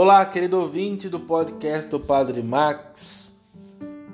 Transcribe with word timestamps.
Olá, 0.00 0.24
querido 0.24 0.60
ouvinte 0.60 1.08
do 1.08 1.18
podcast 1.18 1.90
do 1.90 1.98
Padre 1.98 2.40
Max. 2.40 3.34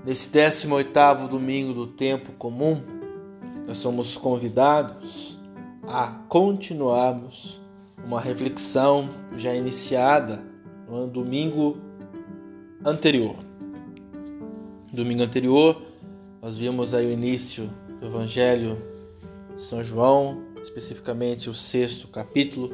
Nesse 0.02 0.30
18º 0.30 1.28
domingo 1.28 1.74
do 1.74 1.86
tempo 1.86 2.32
comum, 2.38 2.80
nós 3.66 3.76
somos 3.76 4.16
convidados 4.16 5.38
a 5.86 6.06
continuarmos 6.26 7.60
uma 8.02 8.18
reflexão 8.18 9.10
já 9.36 9.54
iniciada 9.54 10.42
no 10.88 11.06
domingo 11.06 11.76
anterior. 12.82 13.36
Domingo 14.90 15.22
anterior, 15.22 15.82
nós 16.40 16.56
vimos 16.56 16.94
aí 16.94 17.04
o 17.04 17.12
início 17.12 17.68
do 18.00 18.06
Evangelho 18.06 18.78
de 19.54 19.60
São 19.60 19.84
João, 19.84 20.44
especificamente 20.62 21.50
o 21.50 21.54
sexto 21.54 22.08
capítulo, 22.08 22.70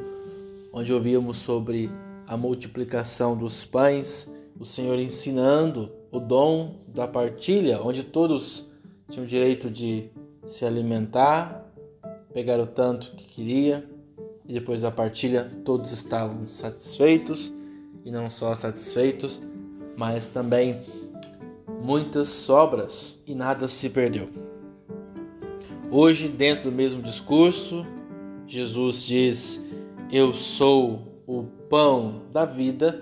onde 0.71 0.93
ouvimos 0.93 1.35
sobre 1.35 1.89
a 2.27 2.37
multiplicação 2.37 3.35
dos 3.35 3.65
pães, 3.65 4.31
o 4.59 4.65
Senhor 4.65 4.99
ensinando 4.99 5.91
o 6.11 6.19
dom 6.19 6.81
da 6.87 7.07
partilha, 7.07 7.81
onde 7.81 8.03
todos 8.03 8.69
tinham 9.09 9.25
direito 9.25 9.69
de 9.69 10.09
se 10.45 10.65
alimentar, 10.65 11.65
pegar 12.33 12.59
o 12.59 12.67
tanto 12.67 13.15
que 13.15 13.25
queria, 13.25 13.89
e 14.45 14.53
depois 14.53 14.81
da 14.81 14.91
partilha 14.91 15.47
todos 15.63 15.91
estavam 15.91 16.47
satisfeitos, 16.47 17.51
e 18.03 18.11
não 18.11 18.29
só 18.29 18.53
satisfeitos, 18.55 19.41
mas 19.95 20.29
também 20.29 20.81
muitas 21.81 22.29
sobras 22.29 23.19
e 23.25 23.35
nada 23.35 23.67
se 23.67 23.89
perdeu. 23.89 24.29
Hoje, 25.89 26.29
dentro 26.29 26.71
do 26.71 26.75
mesmo 26.75 27.01
discurso, 27.01 27.85
Jesus 28.47 29.03
diz: 29.03 29.61
Eu 30.11 30.33
sou 30.33 31.10
o 31.31 31.45
pão 31.69 32.23
da 32.33 32.43
vida, 32.43 33.01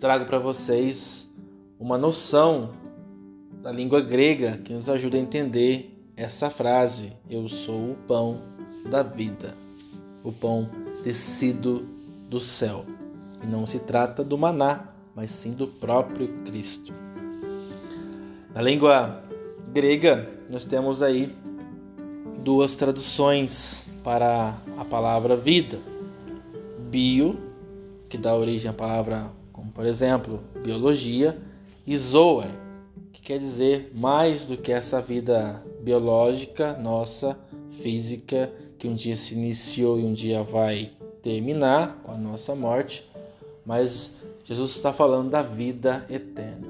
trago 0.00 0.24
para 0.24 0.38
vocês 0.38 1.30
uma 1.78 1.98
noção 1.98 2.70
da 3.62 3.70
língua 3.70 4.00
grega 4.00 4.58
que 4.64 4.72
nos 4.72 4.88
ajuda 4.88 5.18
a 5.18 5.20
entender 5.20 5.94
essa 6.16 6.48
frase: 6.48 7.12
Eu 7.28 7.50
sou 7.50 7.90
o 7.90 7.96
pão 8.08 8.38
da 8.88 9.02
vida, 9.02 9.54
o 10.24 10.32
pão 10.32 10.70
descido 11.04 11.86
do 12.30 12.40
céu. 12.40 12.86
E 13.44 13.46
não 13.46 13.66
se 13.66 13.78
trata 13.78 14.24
do 14.24 14.38
maná, 14.38 14.88
mas 15.14 15.30
sim 15.30 15.52
do 15.52 15.66
próprio 15.66 16.28
Cristo. 16.44 16.94
Na 18.54 18.62
língua 18.62 19.22
grega, 19.68 20.30
nós 20.48 20.64
temos 20.64 21.02
aí 21.02 21.36
duas 22.42 22.74
traduções 22.74 23.86
para 24.02 24.56
a 24.78 24.84
palavra 24.86 25.36
vida: 25.36 25.78
bio 26.90 27.49
que 28.10 28.18
dá 28.18 28.36
origem 28.36 28.68
à 28.68 28.74
palavra 28.74 29.30
como, 29.52 29.70
por 29.70 29.86
exemplo, 29.86 30.40
biologia, 30.62 31.38
e 31.86 31.96
zoe, 31.96 32.48
que 33.12 33.22
quer 33.22 33.38
dizer 33.38 33.92
mais 33.94 34.44
do 34.44 34.56
que 34.56 34.72
essa 34.72 35.00
vida 35.00 35.64
biológica 35.80 36.76
nossa, 36.76 37.38
física, 37.70 38.52
que 38.78 38.88
um 38.88 38.94
dia 38.94 39.16
se 39.16 39.34
iniciou 39.34 39.98
e 39.98 40.04
um 40.04 40.12
dia 40.12 40.42
vai 40.42 40.92
terminar 41.22 42.00
com 42.02 42.12
a 42.12 42.16
nossa 42.16 42.54
morte, 42.54 43.08
mas 43.64 44.12
Jesus 44.44 44.70
está 44.70 44.92
falando 44.92 45.30
da 45.30 45.42
vida 45.42 46.04
eterna. 46.10 46.68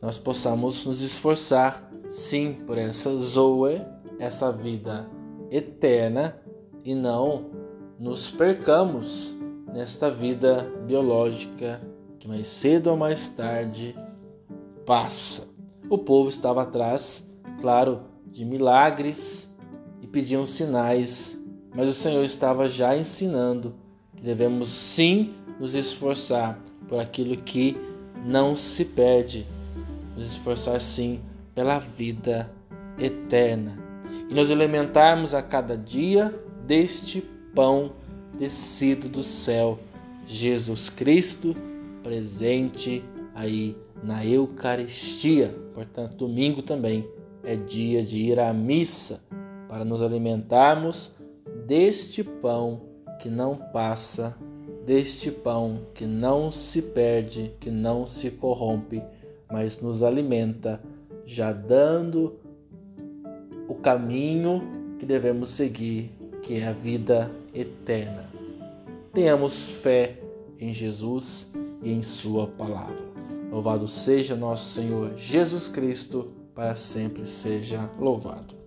Nós 0.00 0.18
possamos 0.18 0.86
nos 0.86 1.00
esforçar, 1.00 1.90
sim, 2.08 2.54
por 2.66 2.78
essa 2.78 3.16
zoe, 3.16 3.82
essa 4.18 4.52
vida 4.52 5.08
eterna, 5.50 6.36
e 6.84 6.94
não 6.94 7.46
nos 7.98 8.30
percamos 8.30 9.39
nesta 9.72 10.10
vida 10.10 10.70
biológica 10.86 11.80
que 12.18 12.28
mais 12.28 12.48
cedo 12.48 12.88
ou 12.88 12.96
mais 12.96 13.28
tarde 13.28 13.96
passa. 14.84 15.48
O 15.88 15.96
povo 15.96 16.28
estava 16.28 16.62
atrás, 16.62 17.28
claro, 17.60 18.02
de 18.26 18.44
milagres 18.44 19.52
e 20.00 20.06
pediam 20.06 20.46
sinais, 20.46 21.38
mas 21.74 21.88
o 21.88 21.92
Senhor 21.92 22.22
estava 22.24 22.68
já 22.68 22.96
ensinando 22.96 23.74
que 24.16 24.22
devemos 24.22 24.70
sim 24.70 25.34
nos 25.58 25.74
esforçar 25.74 26.58
por 26.88 27.00
aquilo 27.00 27.36
que 27.36 27.76
não 28.24 28.54
se 28.54 28.84
perde, 28.84 29.46
nos 30.16 30.32
esforçar 30.32 30.80
sim 30.80 31.20
pela 31.54 31.78
vida 31.78 32.50
eterna 32.98 33.78
e 34.28 34.34
nos 34.34 34.50
alimentarmos 34.50 35.34
a 35.34 35.42
cada 35.42 35.76
dia 35.76 36.34
deste 36.66 37.22
pão 37.54 37.92
descido 38.40 39.06
do 39.06 39.22
céu, 39.22 39.78
Jesus 40.26 40.88
Cristo 40.88 41.54
presente 42.02 43.04
aí 43.34 43.76
na 44.02 44.24
Eucaristia. 44.24 45.54
Portanto, 45.74 46.16
domingo 46.16 46.62
também 46.62 47.06
é 47.44 47.54
dia 47.54 48.02
de 48.02 48.16
ir 48.16 48.40
à 48.40 48.50
missa 48.50 49.22
para 49.68 49.84
nos 49.84 50.00
alimentarmos 50.00 51.12
deste 51.66 52.24
pão 52.24 52.80
que 53.20 53.28
não 53.28 53.54
passa, 53.54 54.34
deste 54.86 55.30
pão 55.30 55.82
que 55.92 56.06
não 56.06 56.50
se 56.50 56.80
perde, 56.80 57.54
que 57.60 57.70
não 57.70 58.06
se 58.06 58.30
corrompe, 58.30 59.02
mas 59.52 59.82
nos 59.82 60.02
alimenta, 60.02 60.80
já 61.26 61.52
dando 61.52 62.40
o 63.68 63.74
caminho 63.74 64.62
que 64.98 65.04
devemos 65.04 65.50
seguir, 65.50 66.10
que 66.42 66.58
é 66.58 66.68
a 66.68 66.72
vida 66.72 67.30
eterna. 67.54 68.28
Tenhamos 69.12 69.68
fé 69.68 70.18
em 70.58 70.72
Jesus 70.72 71.50
e 71.82 71.92
em 71.92 72.02
Sua 72.02 72.46
palavra. 72.46 73.10
Louvado 73.50 73.88
seja 73.88 74.36
nosso 74.36 74.68
Senhor 74.74 75.16
Jesus 75.16 75.68
Cristo, 75.68 76.30
para 76.54 76.74
sempre 76.74 77.24
seja 77.24 77.90
louvado. 77.98 78.59